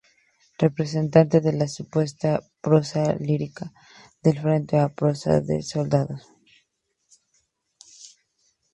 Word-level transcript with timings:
Representante 0.57 1.41
de 1.41 1.53
la 1.53 1.67
supuesta 1.67 2.39
"prosa 2.59 3.13
lírica 3.17 3.71
del 4.23 4.39
frente" 4.39 4.81
o 4.81 4.91
"prosa 4.95 5.41
de 5.41 5.61
soldados". 5.61 6.27